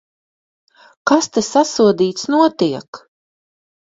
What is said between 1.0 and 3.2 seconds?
Kas te, sasodīts, notiek?